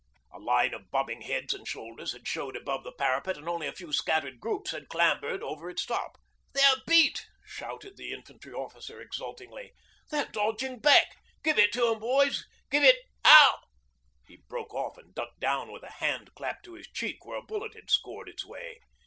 A 0.33 0.39
line 0.39 0.73
of 0.73 0.89
bobbing 0.89 1.21
heads 1.21 1.53
and 1.53 1.67
shoulders 1.67 2.13
had 2.13 2.27
showed 2.27 2.55
above 2.55 2.83
their 2.83 2.91
parapet 2.91 3.37
and 3.37 3.47
only 3.47 3.67
a 3.67 3.71
few 3.71 3.93
scattered 3.93 4.39
groups 4.39 4.71
had 4.71 4.89
clambered 4.89 5.43
over 5.43 5.69
its 5.69 5.85
top. 5.85 6.17
'They're 6.53 6.77
beat,' 6.87 7.27
shouted 7.45 7.97
the 7.97 8.11
infantry 8.11 8.51
officer, 8.51 8.99
exultingly. 8.99 9.73
'They're 10.09 10.25
dodging 10.31 10.79
back. 10.79 11.05
Give 11.43 11.59
it 11.59 11.71
to 11.73 11.91
'em, 11.93 11.99
boys 11.99 12.47
give 12.71 12.81
it 12.83 12.97
ow!' 13.23 13.59
He 14.25 14.37
broke 14.49 14.73
off 14.73 14.97
and 14.97 15.13
ducked 15.13 15.39
down 15.39 15.71
with 15.71 15.83
a 15.83 15.91
hand 15.91 16.33
clapped 16.33 16.65
to 16.65 16.73
his 16.73 16.87
cheek 16.89 17.23
where 17.23 17.37
a 17.37 17.43
bullet 17.43 17.75
had 17.75 17.91
scored 17.91 18.27
its 18.27 18.43
way. 18.43 18.79